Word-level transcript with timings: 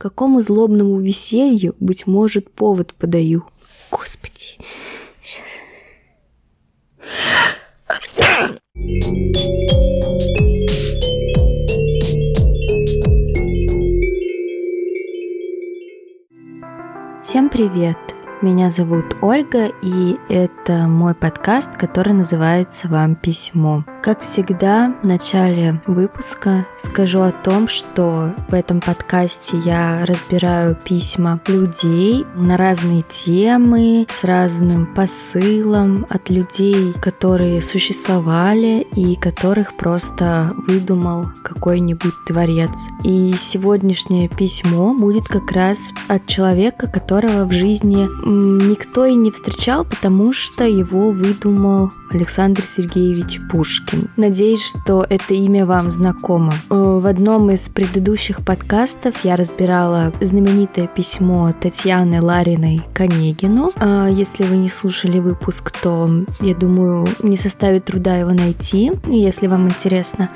Какому 0.00 0.40
злобному 0.40 0.98
веселью, 0.98 1.76
быть 1.78 2.06
может, 2.06 2.50
повод 2.50 2.94
подаю. 2.94 3.44
Господи. 3.90 4.56
Всем 17.22 17.50
привет! 17.50 17.98
Меня 18.40 18.70
зовут 18.70 19.18
Ольга, 19.20 19.70
и 19.82 20.16
это 20.30 20.88
мой 20.88 21.14
подкаст, 21.14 21.76
который 21.76 22.14
называется 22.14 22.88
«Вам 22.88 23.16
письмо». 23.16 23.84
Как 24.02 24.20
всегда, 24.22 24.94
в 25.02 25.06
начале 25.06 25.82
выпуска 25.86 26.66
скажу 26.78 27.20
о 27.20 27.32
том, 27.32 27.68
что 27.68 28.34
в 28.48 28.54
этом 28.54 28.80
подкасте 28.80 29.58
я 29.58 30.06
разбираю 30.06 30.74
письма 30.74 31.38
людей 31.46 32.24
на 32.34 32.56
разные 32.56 33.02
темы, 33.02 34.06
с 34.08 34.24
разным 34.24 34.86
посылом 34.86 36.06
от 36.08 36.30
людей, 36.30 36.94
которые 36.94 37.60
существовали 37.60 38.86
и 38.96 39.16
которых 39.16 39.76
просто 39.76 40.54
выдумал 40.66 41.26
какой-нибудь 41.42 42.14
творец. 42.26 42.70
И 43.04 43.34
сегодняшнее 43.38 44.30
письмо 44.30 44.94
будет 44.94 45.28
как 45.28 45.52
раз 45.52 45.92
от 46.08 46.26
человека, 46.26 46.86
которого 46.86 47.44
в 47.44 47.52
жизни 47.52 48.08
никто 48.24 49.04
и 49.04 49.14
не 49.14 49.30
встречал, 49.30 49.84
потому 49.84 50.32
что 50.32 50.64
его 50.64 51.10
выдумал 51.10 51.92
Александр 52.10 52.64
Сергеевич 52.64 53.40
Пушкин. 53.50 54.10
Надеюсь, 54.16 54.64
что 54.64 55.06
это 55.08 55.34
имя 55.34 55.64
вам 55.64 55.90
знакомо. 55.90 56.54
Э, 56.68 57.00
в 57.00 57.06
одном 57.06 57.50
из 57.50 57.68
предыдущих 57.68 58.44
подкастов 58.44 59.24
я 59.24 59.36
разбирала 59.36 60.12
знаменитое 60.20 60.88
письмо 60.88 61.52
Татьяны 61.58 62.20
Лариной 62.20 62.82
Конегину. 62.94 63.70
А 63.76 64.08
если 64.08 64.44
вы 64.44 64.56
не 64.56 64.68
слушали 64.68 65.20
выпуск, 65.20 65.70
то, 65.70 66.10
я 66.40 66.54
думаю, 66.54 67.06
не 67.22 67.36
составит 67.36 67.84
труда 67.84 68.16
его 68.16 68.32
найти, 68.32 68.92
если 69.06 69.46
вам 69.46 69.68
интересно. 69.68 70.30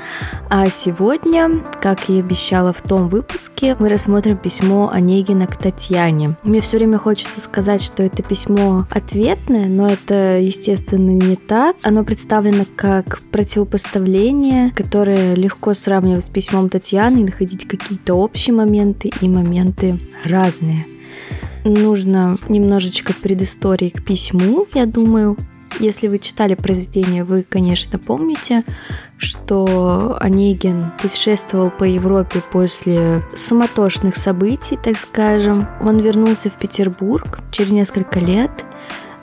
А 0.50 0.70
сегодня, 0.70 1.62
как 1.82 2.08
и 2.08 2.20
обещала 2.20 2.72
в 2.72 2.82
том 2.82 3.08
выпуске, 3.08 3.76
мы 3.78 3.88
рассмотрим 3.88 4.36
письмо 4.36 4.90
Онегина 4.92 5.46
к 5.46 5.56
Татьяне. 5.56 6.36
Мне 6.44 6.60
все 6.60 6.78
время 6.78 6.98
хочется 6.98 7.40
сказать, 7.40 7.82
что 7.82 8.02
это 8.04 8.22
письмо 8.22 8.86
ответное, 8.90 9.66
но 9.66 9.88
это, 9.88 10.38
естественно, 10.38 11.10
не 11.10 11.34
так 11.36 11.63
назад. 11.64 11.76
Оно 11.82 12.04
представлено 12.04 12.66
как 12.76 13.20
противопоставление, 13.30 14.70
которое 14.70 15.34
легко 15.34 15.74
сравнивать 15.74 16.24
с 16.24 16.28
письмом 16.28 16.68
Татьяны 16.68 17.20
и 17.20 17.24
находить 17.24 17.66
какие-то 17.66 18.14
общие 18.14 18.54
моменты 18.54 19.10
и 19.20 19.28
моменты 19.28 19.98
разные. 20.24 20.86
Нужно 21.64 22.36
немножечко 22.48 23.14
предыстории 23.14 23.88
к 23.88 24.04
письму, 24.04 24.66
я 24.74 24.86
думаю. 24.86 25.36
Если 25.80 26.06
вы 26.06 26.20
читали 26.20 26.54
произведение, 26.54 27.24
вы, 27.24 27.42
конечно, 27.42 27.98
помните, 27.98 28.62
что 29.16 30.16
Онегин 30.20 30.92
путешествовал 31.02 31.70
по 31.70 31.82
Европе 31.82 32.44
после 32.52 33.22
суматошных 33.34 34.16
событий, 34.16 34.78
так 34.80 34.96
скажем. 34.96 35.66
Он 35.80 35.98
вернулся 35.98 36.48
в 36.48 36.58
Петербург 36.58 37.40
через 37.50 37.72
несколько 37.72 38.20
лет 38.20 38.64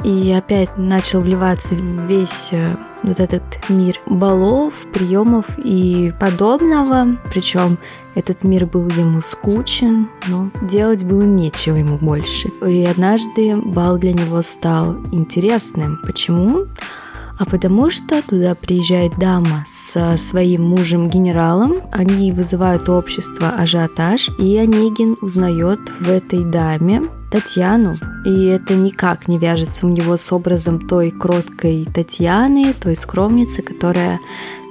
и 0.03 0.31
опять 0.31 0.77
начал 0.77 1.21
вливаться 1.21 1.75
весь 1.75 2.49
э, 2.51 2.75
вот 3.03 3.19
этот 3.19 3.43
мир 3.69 3.99
балов, 4.05 4.73
приемов 4.93 5.45
и 5.57 6.13
подобного. 6.19 7.17
Причем 7.29 7.77
этот 8.15 8.43
мир 8.43 8.65
был 8.65 8.87
ему 8.89 9.21
скучен, 9.21 10.09
но 10.27 10.49
делать 10.61 11.03
было 11.03 11.23
нечего 11.23 11.75
ему 11.75 11.97
больше. 11.97 12.49
И 12.65 12.83
однажды 12.85 13.55
бал 13.57 13.97
для 13.97 14.13
него 14.13 14.41
стал 14.41 14.97
интересным. 15.11 15.99
Почему? 16.03 16.67
А 17.39 17.45
потому 17.45 17.89
что 17.89 18.21
туда 18.21 18.53
приезжает 18.53 19.17
дама 19.17 19.65
со 19.67 20.15
своим 20.17 20.61
мужем-генералом, 20.61 21.77
они 21.91 22.31
вызывают 22.31 22.87
общество 22.87 23.49
ажиотаж, 23.49 24.29
и 24.37 24.57
Онегин 24.57 25.17
узнает 25.21 25.79
в 25.99 26.07
этой 26.07 26.43
даме 26.43 27.01
Татьяну, 27.31 27.95
и 28.25 28.45
это 28.45 28.75
никак 28.75 29.27
не 29.27 29.37
вяжется 29.37 29.87
у 29.87 29.89
него 29.89 30.17
с 30.17 30.31
образом 30.31 30.87
той 30.87 31.11
кроткой 31.11 31.87
Татьяны, 31.93 32.73
той 32.73 32.95
скромницы, 32.95 33.61
которая 33.61 34.19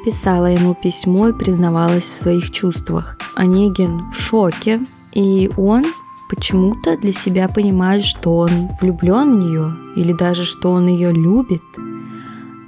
писала 0.04 0.46
ему 0.46 0.74
письмо 0.74 1.28
и 1.28 1.32
признавалась 1.32 2.04
в 2.04 2.22
своих 2.22 2.50
чувствах. 2.50 3.18
Онегин 3.34 4.10
в 4.10 4.14
шоке, 4.14 4.80
и 5.12 5.50
он 5.56 5.86
почему-то 6.28 6.96
для 6.96 7.12
себя 7.12 7.48
понимает, 7.48 8.04
что 8.04 8.36
он 8.36 8.68
влюблен 8.80 9.36
в 9.36 9.44
нее, 9.44 9.74
или 9.96 10.12
даже 10.12 10.44
что 10.44 10.70
он 10.70 10.86
ее 10.86 11.12
любит– 11.12 11.62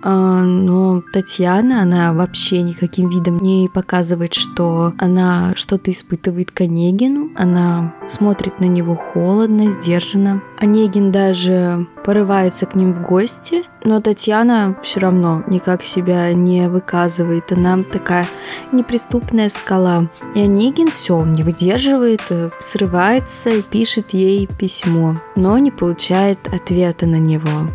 но 0.03 1.03
Татьяна, 1.13 1.83
она 1.83 2.13
вообще 2.13 2.63
никаким 2.63 3.09
видом 3.09 3.39
не 3.39 3.69
показывает, 3.73 4.35
что 4.35 4.93
она 4.99 5.53
что-то 5.57 5.91
испытывает 5.91 6.51
к 6.51 6.63
Онегину. 6.63 7.31
Она 7.37 7.95
смотрит 8.09 8.61
на 8.61 8.65
него 8.65 8.95
холодно, 8.97 9.71
сдержанно. 9.71 10.43
Онегин 10.59 11.13
даже 11.13 11.87
порывается 12.05 12.67
к 12.67 12.75
ним 12.75 12.93
в 12.93 13.03
гости, 13.03 13.65
но 13.85 14.01
Татьяна 14.01 14.77
все 14.83 15.01
равно 15.01 15.45
никак 15.47 15.83
себя 15.85 16.33
не 16.33 16.69
выказывает. 16.69 17.53
Она 17.53 17.83
такая 17.83 18.29
неприступная 18.73 19.49
скала. 19.49 20.09
И 20.35 20.41
Онегин 20.41 20.91
все, 20.91 21.17
он 21.17 21.33
не 21.33 21.43
выдерживает, 21.43 22.23
срывается 22.59 23.51
и 23.51 23.63
пишет 23.63 24.11
ей 24.11 24.47
письмо, 24.47 25.17
но 25.37 25.59
не 25.59 25.71
получает 25.71 26.49
ответа 26.53 27.07
на 27.07 27.19
него. 27.19 27.69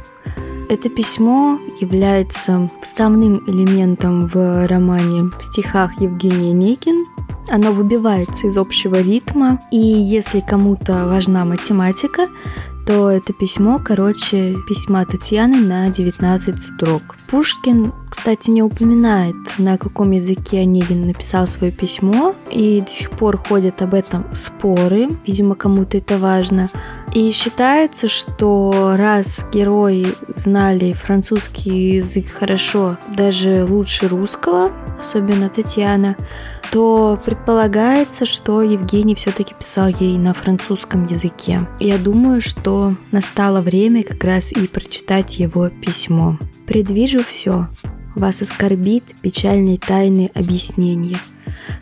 Это 0.70 0.90
письмо 0.90 1.60
является 1.80 2.70
вставным 2.82 3.42
элементом 3.48 4.28
в 4.28 4.68
романе 4.68 5.32
в 5.38 5.42
стихах 5.42 6.02
Евгения 6.02 6.52
Никин. 6.52 7.06
Оно 7.50 7.72
выбивается 7.72 8.48
из 8.48 8.58
общего 8.58 8.96
ритма, 9.02 9.62
и 9.72 9.78
если 9.78 10.42
кому-то 10.42 11.08
важна 11.08 11.46
математика, 11.46 12.28
то 12.86 13.10
это 13.10 13.32
письмо 13.32 13.80
короче 13.84 14.58
письма 14.68 15.06
Татьяны 15.06 15.62
на 15.62 15.90
19 15.90 16.60
строк. 16.60 17.16
Пушкин, 17.30 17.94
кстати, 18.10 18.50
не 18.50 18.64
упоминает, 18.64 19.36
на 19.58 19.78
каком 19.78 20.12
языке 20.12 20.60
Онегин 20.60 21.08
написал 21.08 21.48
свое 21.48 21.72
письмо, 21.72 22.36
и 22.52 22.82
до 22.82 22.92
сих 22.92 23.12
пор 23.12 23.38
ходят 23.38 23.82
об 23.82 23.94
этом 23.94 24.26
споры, 24.34 25.10
видимо, 25.26 25.56
кому-то 25.56 25.98
это 25.98 26.18
важно. 26.18 26.70
И 27.14 27.32
считается, 27.32 28.08
что 28.08 28.96
раз 28.98 29.46
герои 29.52 30.16
знали 30.36 30.94
французский 30.94 31.96
язык 31.98 32.30
хорошо, 32.32 32.98
даже 33.16 33.66
лучше 33.68 34.08
русского, 34.08 34.72
особенно 35.00 35.50
Татьяна, 35.50 36.16
то 36.72 37.20
предполагается, 37.26 38.26
что 38.26 38.62
Евгений 38.62 39.16
все-таки 39.16 39.54
писал 39.54 39.88
ей 39.88 40.18
на 40.18 40.34
французском 40.34 41.06
языке. 41.08 41.68
Я 41.80 41.98
думаю, 41.98 42.42
что 42.42 42.94
настало 43.12 43.62
время 43.62 44.04
как 44.04 44.24
раз 44.24 44.52
и 44.52 44.68
прочитать 44.68 45.40
его 45.40 45.70
письмо. 45.70 46.38
«Предвижу 46.68 47.24
все. 47.24 47.68
Вас 48.16 48.42
оскорбит 48.42 49.04
печальной 49.22 49.78
тайны 49.78 50.30
объяснения. 50.34 51.20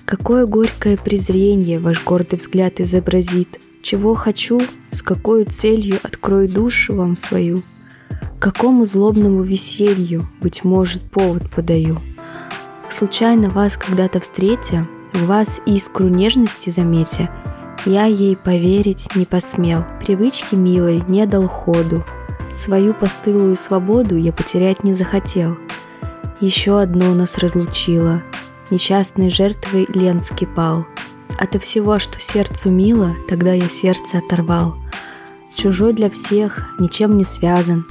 Какое 0.06 0.46
горькое 0.46 0.98
презрение 0.98 1.80
ваш 1.80 2.04
гордый 2.04 2.38
взгляд 2.38 2.80
изобразит. 2.80 3.60
Чего 3.82 4.16
хочу, 4.16 4.62
с 4.92 5.02
какой 5.02 5.46
целью 5.46 6.00
открою 6.02 6.50
душу 6.50 6.96
вам 6.96 7.16
свою. 7.16 7.64
Какому 8.40 8.86
злобному 8.86 9.44
веселью, 9.44 10.28
быть 10.42 10.64
может, 10.64 11.04
повод 11.04 11.50
подаю. 11.50 12.00
Случайно 12.90 13.50
вас 13.50 13.78
когда-то 13.78 14.20
встретя, 14.20 14.88
в 15.14 15.26
вас 15.26 15.62
искру 15.66 16.08
нежности 16.08 16.70
заметя, 16.70 17.30
я 17.86 18.06
ей 18.06 18.36
поверить 18.36 19.16
не 19.16 19.26
посмел, 19.26 19.86
привычки 20.00 20.56
милой 20.56 21.04
не 21.08 21.26
дал 21.26 21.48
ходу, 21.48 22.04
свою 22.60 22.94
постылую 22.94 23.56
свободу 23.56 24.16
я 24.16 24.32
потерять 24.32 24.84
не 24.84 24.94
захотел. 24.94 25.58
Еще 26.42 26.80
одно 26.80 27.14
нас 27.14 27.38
разлучило, 27.38 28.22
несчастной 28.70 29.30
жертвой 29.30 29.86
Ленский 29.94 30.48
пал. 30.48 30.86
Ото 31.38 31.60
всего, 31.60 32.00
что 32.00 32.20
сердцу 32.20 32.70
мило, 32.70 33.16
тогда 33.28 33.54
я 33.54 33.70
сердце 33.70 34.20
оторвал. 34.20 34.76
Чужой 35.56 35.94
для 35.94 36.10
всех, 36.10 36.76
ничем 36.80 37.18
не 37.18 37.26
связан. 37.26 37.86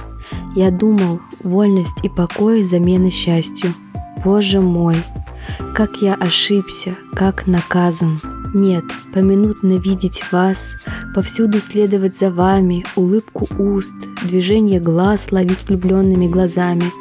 Я 0.55 0.71
думал, 0.71 1.19
вольность 1.43 2.03
и 2.03 2.09
покой 2.09 2.63
замены 2.63 3.11
счастью– 3.11 3.75
Боже 4.25 4.59
мой, 4.59 5.03
как 5.73 5.97
я 5.97 6.13
ошибся, 6.13 6.95
как 7.13 7.47
наказан. 7.47 8.19
Нет, 8.53 8.85
поминутно 9.13 9.77
видеть 9.77 10.23
вас, 10.31 10.77
повсюду 11.13 11.59
следовать 11.59 12.17
за 12.17 12.31
вами, 12.31 12.85
улыбку 12.95 13.45
уст, 13.57 13.93
движение 14.23 14.79
глаз 14.79 15.33
ловить 15.33 15.67
влюбленными 15.67 16.27
глазами, 16.27 16.93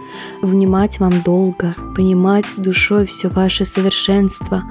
внимать 0.42 0.98
вам 0.98 1.22
долго, 1.22 1.72
понимать 1.94 2.46
душой 2.56 3.06
все 3.06 3.28
ваше 3.28 3.64
совершенство, 3.64 4.64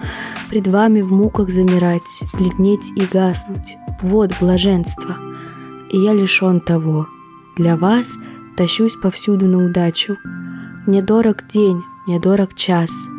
пред 0.49 0.67
вами 0.67 0.99
в 0.99 1.13
муках 1.13 1.49
замирать, 1.49 2.01
бледнеть 2.33 2.91
и 2.97 3.05
гаснуть. 3.05 3.77
Вот 4.01 4.31
блаженство. 4.41 5.15
И 5.89 5.97
я 5.97 6.13
лишен 6.13 6.59
того. 6.59 7.07
Для 7.55 7.77
вас 7.77 8.11
тащусь 8.57 8.97
повсюду 8.97 9.45
на 9.45 9.63
удачу. 9.63 10.17
Мне 10.85 11.01
дорог 11.01 11.47
день, 11.47 11.81
мне 12.05 12.19
дорог 12.19 12.55
час— 12.55 12.91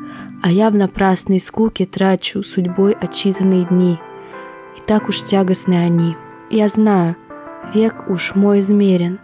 а 0.44 0.50
я 0.50 0.69
в 0.69 0.75
напрасной 0.75 1.41
скуке 1.41 1.87
трачу 1.87 2.43
судьбой 2.43 2.93
отчитанные 2.93 3.64
дни. 3.64 3.99
И 4.76 4.81
так 4.87 5.08
уж 5.08 5.23
тягостны 5.23 5.73
они. 5.73 6.19
Я 6.50 6.69
знаю, 6.69 7.17
век 7.73 8.11
уж 8.11 8.35
мой 8.35 8.61
измерен, 8.61 9.20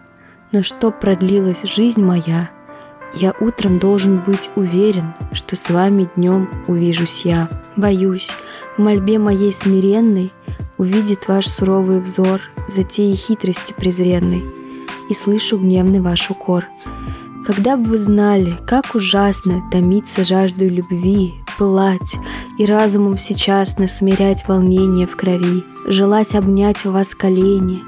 но 0.51 0.63
чтоб 0.63 0.99
продлилась 0.99 1.61
жизнь 1.61 2.01
моя, 2.01 2.49
я 3.13 3.35
утром 3.39 3.77
должен 3.77 4.17
быть 4.17 4.49
уверен, 4.55 5.13
что 5.31 5.55
с 5.55 5.69
вами 5.69 6.09
днем 6.15 6.49
увижусь 6.67 7.21
я. 7.23 7.49
Боюсь, 7.75 8.31
в 8.75 8.81
мольбе 8.81 9.19
моей 9.19 9.53
смиренной 9.53 10.31
увидит 10.79 11.27
ваш 11.27 11.45
суровый 11.45 11.99
взор 11.99 12.41
затеи 12.67 13.13
хитрости 13.13 13.73
презренной, 13.77 14.43
и 15.07 15.13
слышу 15.13 15.59
гневный 15.59 15.99
ваш 15.99 16.31
укор. 16.31 16.65
Когда 17.45 17.75
бы 17.75 17.83
вы 17.83 17.97
знали, 17.97 18.55
как 18.67 18.93
ужасно 18.93 19.63
томиться 19.71 20.23
жаждой 20.23 20.69
любви, 20.69 21.33
пылать 21.57 22.17
и 22.59 22.65
разумом 22.65 23.17
сейчас 23.17 23.79
насмирять 23.79 24.47
волнение 24.47 25.07
в 25.07 25.15
крови, 25.15 25.63
желать 25.87 26.35
обнять 26.35 26.85
у 26.85 26.91
вас 26.91 27.15
колени 27.15 27.81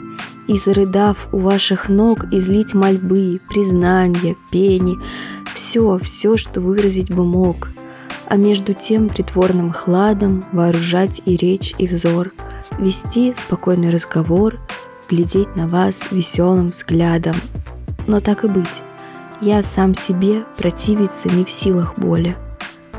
и, 0.48 0.58
зарыдав 0.58 1.28
у 1.32 1.38
ваших 1.38 1.88
ног, 1.88 2.26
излить 2.32 2.74
мольбы, 2.74 3.40
признания, 3.48 4.36
пени, 4.50 4.98
все, 5.54 6.00
все, 6.02 6.36
что 6.36 6.60
выразить 6.60 7.14
бы 7.14 7.24
мог, 7.24 7.70
а 8.28 8.38
между 8.38 8.74
тем 8.74 9.08
притворным 9.08 9.72
хладом 9.72 10.44
вооружать 10.52 11.22
и 11.26 11.36
речь, 11.36 11.76
и 11.78 11.88
взор, 11.88 12.32
вести 12.80 13.36
спокойный 13.36 13.92
разговор, 13.92 14.60
глядеть 15.08 15.56
на 15.56 15.68
вас 15.68 16.08
веселым 16.10 16.70
взглядом. 16.70 17.36
Но 18.08 18.20
так 18.20 18.44
и 18.44 18.48
быть, 18.48 18.82
я 19.44 19.62
сам 19.62 19.94
себе 19.94 20.46
противиться 20.58 21.28
не 21.30 21.44
в 21.44 21.52
силах 21.52 21.98
боли. 21.98 22.36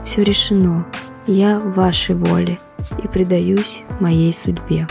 Все 0.05 0.23
решено, 0.23 0.87
я 1.27 1.59
в 1.59 1.75
вашей 1.75 2.15
воле 2.15 2.59
и 3.03 3.09
предаюсь 3.09 3.83
моей 3.99 4.35
судьбе. 4.35 4.87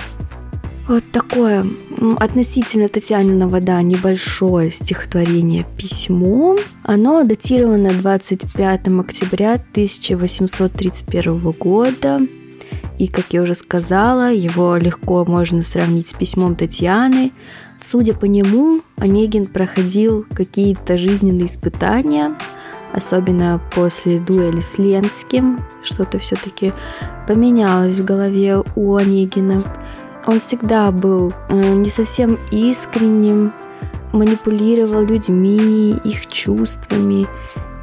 Вот 0.87 1.03
такое 1.11 1.65
относительно 2.19 2.89
Татьяниного, 2.89 3.61
да, 3.61 3.81
небольшое 3.81 4.71
стихотворение 4.71 5.65
«Письмо». 5.77 6.57
Оно 6.83 7.23
датировано 7.23 7.91
25 7.91 8.87
октября 8.87 9.53
1831 9.53 11.51
года. 11.51 12.19
И, 12.97 13.07
как 13.07 13.27
я 13.31 13.43
уже 13.43 13.55
сказала, 13.55 14.33
его 14.33 14.75
легко 14.75 15.23
можно 15.23 15.63
сравнить 15.63 16.09
с 16.09 16.13
письмом 16.13 16.55
Татьяны, 16.55 17.31
Судя 17.83 18.13
по 18.13 18.23
нему, 18.23 18.79
Онегин 18.95 19.45
проходил 19.45 20.25
какие-то 20.33 20.97
жизненные 20.97 21.47
испытания, 21.47 22.33
особенно 22.93 23.59
после 23.75 24.21
дуэли 24.21 24.61
с 24.61 24.77
Ленским. 24.77 25.59
Что-то 25.83 26.17
все-таки 26.17 26.71
поменялось 27.27 27.99
в 27.99 28.05
голове 28.05 28.63
у 28.77 28.95
Онегина. 28.95 29.61
Он 30.25 30.39
всегда 30.39 30.91
был 30.91 31.33
э, 31.49 31.73
не 31.73 31.89
совсем 31.89 32.39
искренним, 32.51 33.51
манипулировал 34.13 35.03
людьми, 35.03 35.97
их 36.05 36.27
чувствами. 36.27 37.27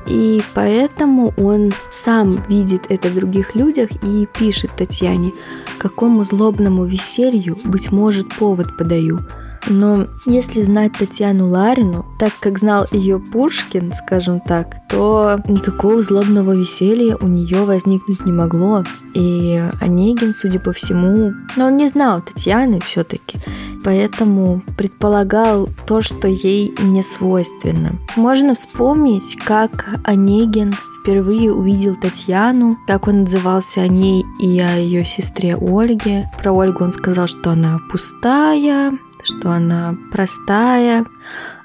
И 0.06 0.42
поэтому 0.54 1.34
он 1.36 1.74
сам 1.90 2.42
видит 2.48 2.86
это 2.88 3.10
в 3.10 3.14
других 3.16 3.54
людях 3.54 3.90
и 4.02 4.26
пишет 4.38 4.70
Татьяне, 4.78 5.34
какому 5.78 6.24
злобному 6.24 6.86
веселью, 6.86 7.58
быть 7.64 7.92
может, 7.92 8.34
повод 8.34 8.78
подаю– 8.78 9.18
но 9.66 10.06
если 10.26 10.62
знать 10.62 10.92
Татьяну 10.98 11.46
Ларину, 11.46 12.06
так 12.18 12.32
как 12.40 12.58
знал 12.58 12.86
ее 12.90 13.18
Пушкин, 13.18 13.92
скажем 13.92 14.40
так, 14.40 14.88
то 14.88 15.40
никакого 15.46 16.02
злобного 16.02 16.52
веселья 16.52 17.16
у 17.20 17.26
нее 17.26 17.64
возникнуть 17.64 18.24
не 18.24 18.32
могло. 18.32 18.84
И 19.14 19.60
Онегин, 19.80 20.32
судя 20.32 20.60
по 20.60 20.72
всему, 20.72 21.32
но 21.56 21.66
он 21.66 21.76
не 21.76 21.88
знал 21.88 22.22
Татьяны 22.22 22.80
все-таки, 22.80 23.38
поэтому 23.84 24.62
предполагал 24.76 25.68
то, 25.86 26.00
что 26.00 26.28
ей 26.28 26.74
не 26.80 27.02
свойственно. 27.02 27.98
Можно 28.16 28.54
вспомнить, 28.54 29.36
как 29.44 29.88
Онегин 30.04 30.74
впервые 31.00 31.52
увидел 31.52 31.96
Татьяну, 31.96 32.78
как 32.86 33.08
он 33.08 33.22
отзывался 33.22 33.82
о 33.82 33.88
ней 33.88 34.24
и 34.38 34.60
о 34.60 34.76
ее 34.76 35.04
сестре 35.04 35.56
Ольге. 35.56 36.30
Про 36.42 36.52
Ольгу 36.52 36.84
он 36.84 36.92
сказал, 36.92 37.26
что 37.26 37.50
она 37.50 37.78
пустая, 37.90 38.92
что 39.22 39.50
она 39.50 39.96
простая, 40.12 41.06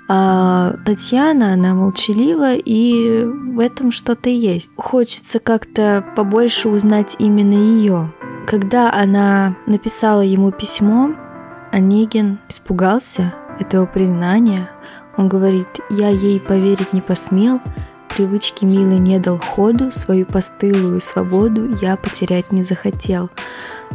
а 0.07 0.75
Татьяна, 0.85 1.53
она 1.53 1.73
молчалива, 1.73 2.53
и 2.53 3.23
в 3.23 3.59
этом 3.59 3.91
что-то 3.91 4.29
есть. 4.29 4.71
Хочется 4.75 5.39
как-то 5.39 6.05
побольше 6.15 6.69
узнать 6.69 7.15
именно 7.17 7.53
ее. 7.53 8.13
Когда 8.45 8.93
она 8.93 9.55
написала 9.65 10.21
ему 10.21 10.51
письмо, 10.51 11.15
Онегин 11.71 12.37
испугался 12.47 13.33
этого 13.59 13.87
признания. 13.87 14.69
Он 15.17 15.27
говорит, 15.27 15.67
я 15.89 16.09
ей 16.09 16.39
поверить 16.39 16.93
не 16.93 17.01
посмел, 17.01 17.59
привычки 18.15 18.63
милой 18.63 18.99
не 18.99 19.19
дал 19.19 19.37
ходу, 19.37 19.91
свою 19.91 20.25
постылую 20.25 21.01
свободу 21.01 21.75
я 21.81 21.97
потерять 21.97 22.51
не 22.51 22.63
захотел. 22.63 23.29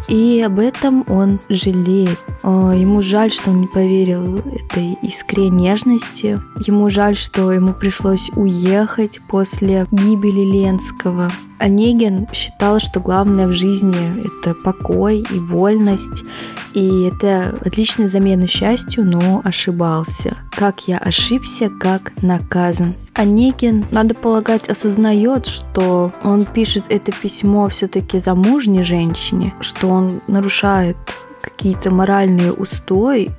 И 0.08 0.42
об 0.44 0.58
этом 0.58 1.04
он 1.08 1.40
жалеет. 1.48 2.18
Ему 2.42 3.02
жаль, 3.02 3.30
что 3.30 3.50
он 3.50 3.60
не 3.62 3.66
поверил 3.66 4.38
этой 4.38 4.96
искре 5.02 5.50
нежности. 5.50 6.40
Ему 6.66 6.88
жаль, 6.88 7.16
что 7.16 7.52
ему 7.52 7.74
пришлось 7.74 8.30
уехать 8.34 9.20
после 9.28 9.86
гибели 9.90 10.40
Ленского. 10.40 11.30
Онегин 11.58 12.26
считал, 12.32 12.78
что 12.78 13.00
главное 13.00 13.46
в 13.46 13.52
жизни– 13.52 14.24
это 14.42 14.54
покой 14.54 15.18
и 15.30 15.38
вольность, 15.38 16.24
и 16.72 17.02
это 17.02 17.54
отличная 17.60 18.08
замена 18.08 18.46
счастью, 18.46 19.04
но 19.04 19.42
ошибался. 19.44 20.38
Как 20.52 20.88
я 20.88 20.96
ошибся, 20.96 21.68
как 21.68 22.12
наказан. 22.22 22.94
Онегин, 23.12 23.84
надо 23.90 24.14
полагать, 24.14 24.70
осознает, 24.70 25.44
что 25.44 26.12
он 26.24 26.46
пишет 26.46 26.86
это 26.88 27.12
письмо 27.12 27.68
все-таки 27.68 28.18
замужней 28.18 28.82
женщине, 28.82 29.52
что 29.60 29.88
он 29.88 30.22
нарушает 30.28 30.96
какие-то 31.40 31.90
моральные 31.90 32.52
устои, 32.52 33.30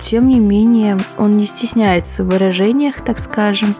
тем 0.00 0.28
не 0.28 0.40
менее 0.40 0.98
он 1.18 1.36
не 1.36 1.46
стесняется 1.46 2.24
в 2.24 2.28
выражениях, 2.28 2.96
так 3.04 3.18
скажем, 3.18 3.76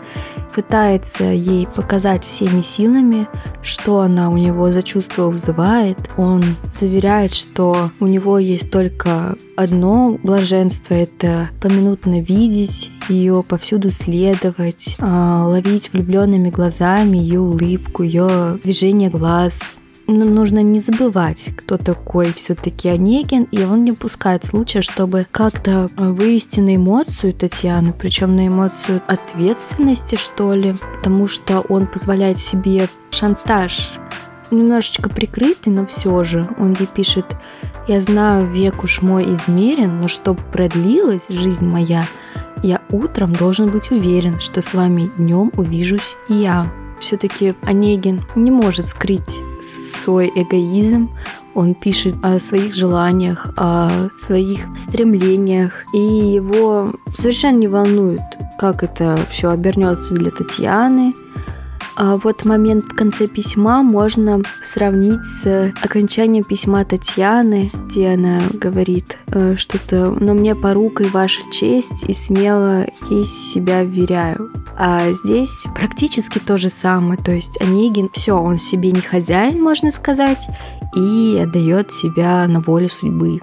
пытается 0.54 1.25
ей 1.25 1.66
показать 1.66 2.25
всеми 2.25 2.62
силами, 2.62 3.28
что 3.62 4.00
она 4.00 4.30
у 4.30 4.38
него 4.38 4.73
за 4.73 4.83
чувство 4.83 5.25
вызывает. 5.25 5.99
Он 6.16 6.57
заверяет, 6.73 7.35
что 7.35 7.90
у 8.00 8.07
него 8.07 8.38
есть 8.38 8.71
только 8.71 9.37
одно 9.54 10.19
блаженство— 10.23 10.95
это 10.95 11.50
поминутно 11.61 12.23
видеть 12.23 12.90
ее, 13.11 13.45
повсюду 13.47 13.90
следовать, 13.90 14.97
а, 14.99 15.47
ловить 15.47 15.92
влюбленными 15.92 16.49
глазами 16.49 17.19
ее 17.19 17.40
улыбку, 17.40 18.02
ее 18.02 18.59
движение 18.62 19.11
глаз— 19.11 19.61
нужно 20.06 20.60
не 20.60 20.80
забывать, 20.80 21.50
кто 21.56 21.76
такой 21.76 22.32
все-таки 22.32 22.88
Онегин, 22.88 23.44
и 23.50 23.64
он 23.64 23.84
не 23.84 23.92
пускает 23.92 24.44
случая, 24.44 24.80
чтобы 24.80 25.26
как-то 25.30 25.90
вывести 25.96 26.60
на 26.60 26.76
эмоцию 26.76 27.32
Татьяну, 27.32 27.92
причем 27.92 28.36
на 28.36 28.48
эмоцию 28.48 29.02
ответственности, 29.06 30.16
что 30.16 30.54
ли, 30.54 30.75
потому 30.96 31.26
что 31.26 31.60
он 31.60 31.86
позволяет 31.86 32.38
себе 32.38 32.88
шантаж 33.10 33.98
немножечко 34.50 35.08
прикрытый, 35.08 35.72
но 35.72 35.86
все 35.86 36.22
же 36.22 36.48
он 36.58 36.76
ей 36.78 36.86
пишет, 36.86 37.26
я 37.88 38.00
знаю, 38.00 38.46
век 38.46 38.84
уж 38.84 39.02
мой 39.02 39.34
измерен, 39.34 40.00
но 40.00 40.08
чтобы 40.08 40.40
продлилась 40.52 41.28
жизнь 41.28 41.66
моя, 41.66 42.06
я 42.62 42.80
утром 42.90 43.32
должен 43.32 43.70
быть 43.70 43.90
уверен, 43.90 44.40
что 44.40 44.62
с 44.62 44.72
вами 44.72 45.10
днем 45.16 45.52
увижусь 45.56 46.16
я. 46.28 46.70
Все-таки 47.00 47.54
Онегин 47.62 48.22
не 48.34 48.50
может 48.50 48.88
скрыть 48.88 49.42
свой 49.62 50.30
эгоизм, 50.34 51.10
он 51.54 51.75
пишет 51.75 52.14
о 52.22 52.38
своих 52.38 52.75
желаниях, 52.75 53.48
о 53.56 54.08
своих 54.20 54.60
стремлениях, 54.76 55.72
и 55.94 55.98
его 55.98 56.92
совершенно 57.14 57.56
не 57.56 57.68
волнует, 57.68 58.20
как 58.58 58.82
это 58.82 59.18
все 59.30 59.50
обернется 59.50 60.14
для 60.14 60.30
Татьяны. 60.30 61.14
А 61.97 62.17
вот 62.17 62.45
момент 62.45 62.85
в 62.85 62.95
конце 62.95 63.26
письма 63.26 63.83
можно 63.83 64.43
сравнить 64.62 65.25
с 65.25 65.73
окончанием 65.83 66.45
письма 66.45 66.85
Татьяны, 66.85 67.71
где 67.87 68.11
она 68.11 68.41
говорит 68.53 69.17
э, 69.29 69.57
что-то 69.57 70.11
«но 70.21 70.35
мне 70.35 70.55
порукой 70.55 71.09
ваша 71.09 71.41
честь 71.50 72.05
и 72.07 72.12
смело 72.12 72.87
ей 73.09 73.25
себя 73.25 73.83
вверяю». 73.83 74.53
А 74.79 75.11
здесь 75.12 75.65
практически 75.75 76.38
то 76.38 76.59
же 76.59 76.69
самое, 76.69 77.19
то 77.19 77.33
есть 77.33 77.59
Онегин, 77.62 78.11
все, 78.12 78.38
он 78.38 78.59
себе 78.59 78.93
не 78.93 79.00
хозяин, 79.00 79.62
можно 79.62 79.91
сказать, 79.91 80.47
и 80.95 81.41
отдает 81.43 81.93
себя 81.93 82.47
на 82.47 82.61
волю 82.61 82.91
судьбы. 82.91 83.41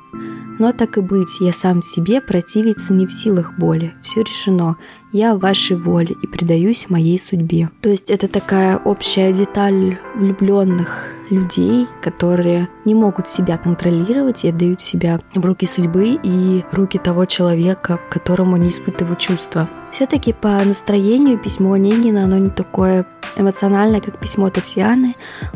Но 0.60 0.72
так 0.72 1.00
и 1.00 1.02
быть, 1.02 1.40
я 1.40 1.52
сам 1.52 1.82
себе 1.82 2.22
противиться 2.22 2.94
не 2.94 3.08
в 3.08 3.12
силах 3.12 3.58
боли. 3.58 3.96
Все 4.04 4.22
решено. 4.22 4.78
Я 5.14 5.36
в 5.36 5.40
вашей 5.40 5.78
воле 5.78 6.16
и 6.24 6.26
предаюсь 6.26 6.90
моей 6.90 7.20
судьбе. 7.20 7.70
То 7.82 7.90
есть 7.90 8.10
это 8.10 8.28
такая 8.28 8.78
общая 8.78 9.32
деталь 9.32 10.00
влюбленных 10.16 11.06
людей, 11.34 11.88
которые 12.02 12.70
не 12.86 12.96
могут 12.96 13.28
себя 13.28 13.58
контролировать 13.58 14.44
и 14.44 14.50
отдают 14.50 14.82
себя 14.82 15.20
в 15.34 15.46
руки 15.46 15.68
судьбы 15.68 16.20
и 16.22 16.64
руки 16.72 16.98
того 16.98 17.26
человека, 17.26 18.00
которому 18.10 18.56
они 18.56 18.70
испытывают 18.70 19.20
чувства. 19.20 19.68
Все-таки 19.92 20.34
по 20.34 20.64
настроению 20.64 21.38
письмо 21.38 21.74
Онегина, 21.74 22.24
оно 22.24 22.38
не 22.38 22.50
такое 22.50 23.06
эмоциональное, 23.36 24.02
как 24.02 24.20
письмо 24.20 24.50
Татьяны. 24.50 25.16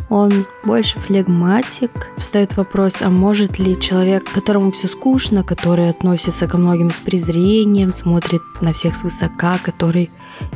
Он 0.09 0.45
больше 0.63 0.99
флегматик. 0.99 1.91
Встает 2.17 2.55
вопрос, 2.57 2.97
а 3.01 3.09
может 3.09 3.59
ли 3.59 3.79
человек, 3.79 4.23
которому 4.31 4.71
все 4.71 4.87
скучно, 4.87 5.43
который 5.43 5.89
относится 5.89 6.47
ко 6.47 6.57
многим 6.57 6.91
с 6.91 6.99
презрением, 6.99 7.91
смотрит 7.91 8.41
на 8.61 8.73
всех 8.73 8.95
свысока, 8.95 9.59
который 9.63 10.11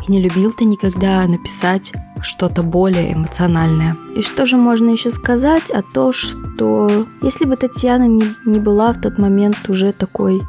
и 0.08 0.12
не 0.12 0.22
любил 0.22 0.54
ты 0.54 0.66
никогда 0.66 1.26
написать 1.26 1.92
что-то 2.22 2.64
более 2.64 3.14
эмоциональное. 3.14 3.96
И 4.16 4.22
что 4.22 4.46
же 4.46 4.58
можно 4.58 4.90
еще 4.90 5.12
сказать? 5.12 5.72
А 5.72 5.82
то, 5.82 6.12
что 6.12 7.08
если 7.22 7.46
бы 7.46 7.56
Татьяна 7.56 8.08
не, 8.08 8.36
не 8.46 8.60
была 8.60 8.94
в 8.94 9.02
тот 9.02 9.18
момент 9.18 9.58
уже 9.70 9.92
такой 9.92 10.42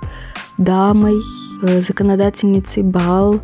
дамой, 0.59 1.21
Э, 1.63 1.81
законодательницей 1.81 2.83
бал, 2.83 3.41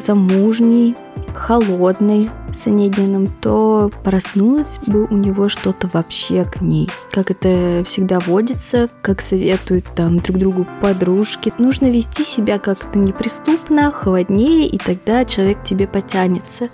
замужней, 0.00 0.96
холодной 1.34 2.28
с 2.54 2.66
Онегиным, 2.66 3.28
то 3.40 3.90
проснулось 4.04 4.78
бы 4.86 5.06
у 5.06 5.16
него 5.16 5.48
что-то 5.48 5.88
вообще 5.92 6.44
к 6.44 6.60
ней. 6.60 6.88
Как 7.10 7.30
это 7.30 7.84
всегда 7.86 8.18
водится, 8.20 8.88
как 9.02 9.20
советуют 9.20 9.86
там 9.94 10.18
друг 10.18 10.38
другу 10.38 10.66
подружки. 10.80 11.52
Нужно 11.58 11.90
вести 11.90 12.24
себя 12.24 12.58
как-то 12.58 12.98
неприступно, 12.98 13.90
холоднее, 13.92 14.66
и 14.66 14.78
тогда 14.78 15.24
человек 15.24 15.60
к 15.60 15.64
тебе 15.64 15.86
потянется. 15.86 16.70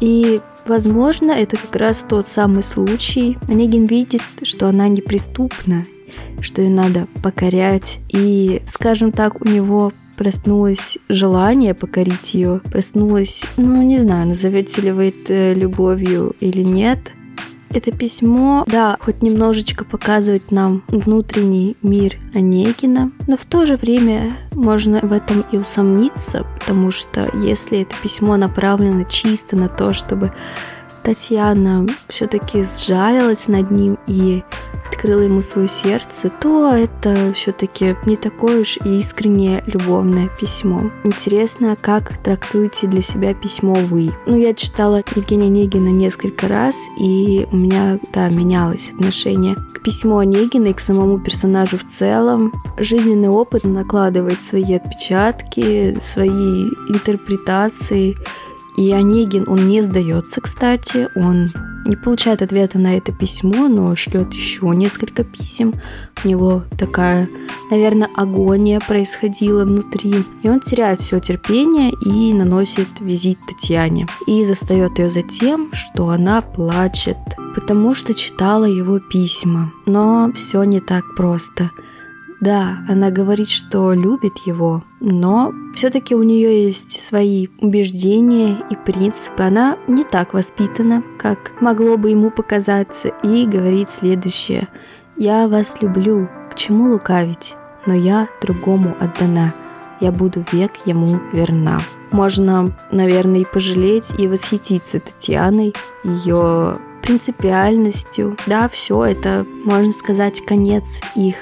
И 0.00 0.40
Возможно, 0.66 1.32
это 1.32 1.56
как 1.56 1.74
раз 1.76 2.04
тот 2.06 2.28
самый 2.28 2.62
случай. 2.62 3.38
Онегин 3.48 3.86
видит, 3.86 4.22
что 4.42 4.68
она 4.68 4.88
неприступна, 4.88 5.84
что 6.40 6.62
ее 6.62 6.70
надо 6.70 7.08
покорять. 7.22 7.98
И, 8.08 8.62
скажем 8.66 9.10
так, 9.10 9.40
у 9.40 9.48
него 9.48 9.92
проснулось 10.20 10.98
желание 11.08 11.72
покорить 11.72 12.34
ее, 12.34 12.60
проснулось, 12.70 13.42
ну, 13.56 13.80
не 13.80 14.00
знаю, 14.00 14.26
назовете 14.26 14.82
ли 14.82 14.92
вы 14.92 15.08
это 15.08 15.54
любовью 15.54 16.36
или 16.40 16.60
нет. 16.60 17.14
Это 17.70 17.90
письмо, 17.90 18.64
да, 18.66 18.98
хоть 19.00 19.22
немножечко 19.22 19.86
показывает 19.86 20.50
нам 20.50 20.82
внутренний 20.88 21.74
мир 21.80 22.18
Онегина, 22.34 23.12
но 23.28 23.38
в 23.38 23.46
то 23.46 23.64
же 23.64 23.76
время 23.76 24.36
можно 24.52 25.00
в 25.00 25.10
этом 25.10 25.40
и 25.52 25.56
усомниться, 25.56 26.44
потому 26.58 26.90
что 26.90 27.26
если 27.34 27.80
это 27.80 27.94
письмо 28.02 28.36
направлено 28.36 29.04
чисто 29.04 29.56
на 29.56 29.68
то, 29.70 29.94
чтобы 29.94 30.34
Татьяна 31.02 31.86
все-таки 32.08 32.64
сжалилась 32.64 33.48
над 33.48 33.70
ним 33.70 33.96
и 34.06 34.42
открыла 34.90 35.22
ему 35.22 35.40
свое 35.40 35.68
сердце, 35.68 36.30
то 36.40 36.72
это 36.74 37.32
все-таки 37.34 37.96
не 38.06 38.16
такое 38.16 38.60
уж 38.60 38.76
и 38.84 38.98
искреннее 38.98 39.62
любовное 39.66 40.28
письмо. 40.40 40.90
Интересно, 41.04 41.76
как 41.80 42.18
трактуете 42.18 42.86
для 42.86 43.02
себя 43.02 43.34
письмо 43.34 43.74
вы? 43.74 44.10
Ну, 44.26 44.36
я 44.36 44.52
читала 44.54 45.02
Евгения 45.14 45.46
Онегина 45.46 45.88
несколько 45.88 46.48
раз, 46.48 46.74
и 46.98 47.46
у 47.50 47.56
меня, 47.56 47.98
да, 48.12 48.28
менялось 48.28 48.90
отношение 48.90 49.56
к 49.74 49.82
письму 49.82 50.18
Онегина 50.18 50.68
и 50.68 50.72
к 50.72 50.80
самому 50.80 51.18
персонажу 51.18 51.78
в 51.78 51.88
целом. 51.88 52.52
Жизненный 52.78 53.28
опыт 53.28 53.64
накладывает 53.64 54.42
свои 54.42 54.74
отпечатки, 54.74 55.98
свои 56.00 56.64
интерпретации, 56.88 58.16
и 58.80 58.92
Онегин, 58.92 59.44
он 59.46 59.68
не 59.68 59.82
сдается, 59.82 60.40
кстати, 60.40 61.10
он 61.14 61.50
не 61.84 61.96
получает 61.96 62.40
ответа 62.40 62.78
на 62.78 62.96
это 62.96 63.12
письмо, 63.12 63.68
но 63.68 63.94
шлет 63.94 64.32
еще 64.32 64.68
несколько 64.68 65.22
писем. 65.22 65.74
У 66.24 66.28
него 66.28 66.62
такая, 66.78 67.28
наверное, 67.70 68.08
агония 68.16 68.80
происходила 68.80 69.66
внутри. 69.66 70.24
И 70.42 70.48
он 70.48 70.60
теряет 70.60 71.02
все 71.02 71.20
терпение 71.20 71.92
и 72.06 72.32
наносит 72.32 72.88
визит 73.00 73.38
Татьяне. 73.46 74.06
И 74.26 74.46
застает 74.46 74.98
ее 74.98 75.10
за 75.10 75.22
тем, 75.22 75.70
что 75.74 76.08
она 76.08 76.40
плачет, 76.40 77.18
потому 77.54 77.94
что 77.94 78.14
читала 78.14 78.64
его 78.64 78.98
письма. 78.98 79.72
Но 79.84 80.32
все 80.34 80.62
не 80.64 80.80
так 80.80 81.04
просто. 81.16 81.70
Да, 82.40 82.78
она 82.88 83.10
говорит, 83.10 83.50
что 83.50 83.92
любит 83.92 84.38
его, 84.46 84.82
но 84.98 85.52
все-таки 85.74 86.14
у 86.14 86.22
нее 86.22 86.66
есть 86.66 87.00
свои 87.02 87.48
убеждения 87.58 88.56
и 88.70 88.76
принципы. 88.76 89.42
Она 89.42 89.76
не 89.86 90.04
так 90.04 90.32
воспитана, 90.32 91.02
как 91.18 91.52
могло 91.60 91.98
бы 91.98 92.10
ему 92.10 92.30
показаться, 92.30 93.08
и 93.22 93.46
говорит 93.46 93.90
следующее. 93.90 94.68
«Я 95.16 95.48
вас 95.48 95.82
люблю, 95.82 96.30
к 96.50 96.54
чему 96.54 96.90
лукавить, 96.90 97.56
но 97.84 97.92
я 97.94 98.26
другому 98.40 98.96
отдана, 98.98 99.52
я 100.00 100.10
буду 100.10 100.42
век 100.50 100.72
ему 100.86 101.20
верна». 101.32 101.78
Можно, 102.10 102.74
наверное, 102.90 103.42
и 103.42 103.44
пожалеть, 103.44 104.18
и 104.18 104.26
восхититься 104.26 104.98
Татьяной, 104.98 105.74
ее 106.02 106.78
принципиальностью. 107.02 108.36
Да, 108.46 108.68
все 108.68 109.04
это, 109.04 109.46
можно 109.64 109.92
сказать, 109.92 110.44
конец 110.44 111.00
их 111.14 111.36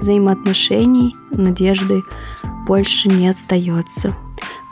взаимоотношений, 0.00 1.14
надежды 1.30 2.02
больше 2.66 3.08
не 3.08 3.28
остается. 3.28 4.14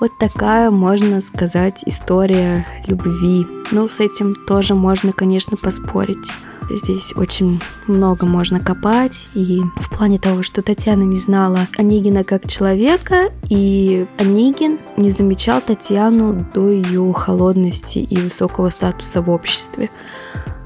Вот 0.00 0.16
такая, 0.18 0.70
можно 0.70 1.20
сказать, 1.20 1.82
история 1.85 2.66
любви. 2.87 3.47
Ну, 3.70 3.88
с 3.88 4.00
этим 4.00 4.35
тоже 4.35 4.75
можно, 4.75 5.12
конечно, 5.12 5.56
поспорить. 5.56 6.30
Здесь 6.76 7.14
очень 7.16 7.60
много 7.86 8.26
можно 8.26 8.60
копать. 8.60 9.26
И 9.34 9.60
в 9.76 9.90
плане 9.96 10.18
того, 10.18 10.42
что 10.42 10.62
Татьяна 10.62 11.02
не 11.02 11.18
знала 11.18 11.68
Онегина 11.76 12.24
как 12.24 12.48
человека, 12.48 13.30
и 13.48 14.06
Онегин 14.18 14.78
не 14.96 15.10
замечал 15.10 15.60
Татьяну 15.60 16.46
до 16.54 16.70
ее 16.70 17.12
холодности 17.12 17.98
и 17.98 18.16
высокого 18.16 18.70
статуса 18.70 19.22
в 19.22 19.30
обществе. 19.30 19.90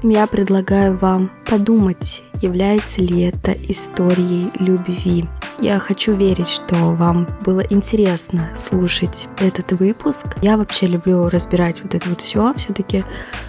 Я 0.07 0.27
предлагаю 0.27 0.95
вам 0.95 1.31
подумать, 1.47 2.21
является 2.39 3.01
ли 3.01 3.21
это 3.21 3.53
историей 3.53 4.51
любви. 4.59 5.25
Я 5.59 5.79
хочу 5.79 6.15
верить, 6.15 6.47
что 6.47 6.75
вам 6.91 7.27
было 7.43 7.61
интересно 7.71 8.49
слушать 8.55 9.27
этот 9.39 9.71
выпуск. 9.71 10.37
Я 10.43 10.57
вообще 10.57 10.85
люблю 10.85 11.27
разбирать 11.27 11.81
вот 11.81 11.95
это 11.95 12.07
вот 12.07 12.21
все. 12.21 12.53
Все-таки 12.55 13.03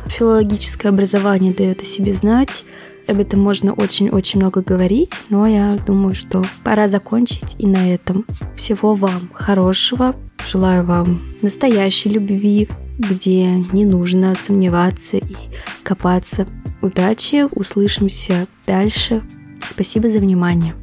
филологическое 0.06 0.90
образование 0.90 1.52
дает 1.52 1.82
о 1.82 1.84
себе 1.84 2.14
знать. 2.14 2.64
Об 3.06 3.20
этом 3.20 3.40
можно 3.40 3.74
очень-очень 3.74 4.40
много 4.40 4.62
говорить, 4.62 5.12
но 5.28 5.46
я 5.46 5.76
думаю, 5.86 6.14
что 6.14 6.42
пора 6.64 6.88
закончить 6.88 7.54
и 7.58 7.66
на 7.66 7.92
этом. 7.92 8.24
Всего 8.56 8.94
вам 8.94 9.30
хорошего. 9.34 10.14
Желаю 10.50 10.86
вам 10.86 11.22
настоящей 11.42 12.08
любви, 12.08 12.66
где 12.98 13.46
не 13.72 13.84
нужно 13.84 14.34
сомневаться 14.34 15.16
и 15.16 15.36
копаться. 15.82 16.46
Удачи, 16.82 17.46
услышимся 17.50 18.46
дальше. 18.66 19.22
Спасибо 19.64 20.08
за 20.08 20.18
внимание. 20.18 20.74